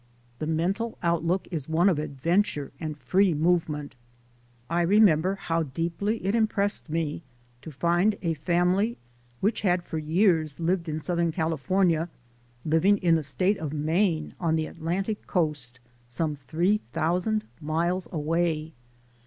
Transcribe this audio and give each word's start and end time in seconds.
The 0.39 0.47
mental 0.47 0.97
outlook 1.03 1.47
is 1.51 1.69
one 1.69 1.87
of 1.87 1.99
adventure 1.99 2.71
and 2.79 2.97
free 2.97 3.35
movement. 3.35 3.95
I 4.67 4.81
remember 4.81 5.35
how 5.35 5.61
deeply 5.61 6.25
it 6.25 6.33
impressed 6.33 6.89
me 6.89 7.21
to 7.61 7.71
find 7.71 8.17
a 8.23 8.33
family 8.33 8.97
which 9.41 9.61
had 9.61 9.83
for 9.83 9.99
years 9.99 10.59
lived 10.59 10.89
in 10.89 11.01
southern 11.01 11.31
California 11.31 12.09
living 12.65 12.97
in 12.97 13.13
the 13.13 13.21
State 13.21 13.59
of 13.59 13.73
Maine 13.73 14.33
on 14.39 14.55
the 14.55 14.65
Atlantic 14.65 15.27
Coast, 15.27 15.79
some 16.07 16.35
three 16.35 16.81
thousand 16.93 17.43
miles 17.61 18.07
away. 18.11 18.73